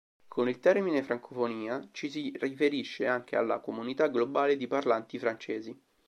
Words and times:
Con 0.27 0.49
il 0.49 0.57
termine 0.59 1.03
Francofonia 1.03 1.87
ci 1.91 2.09
si 2.09 2.33
riferisce 2.39 3.05
anche 3.05 3.35
alla 3.35 3.59
comunità 3.59 4.07
globale 4.07 4.57
di 4.57 4.65
parlanti 4.65 5.19
francesi. 5.19 5.79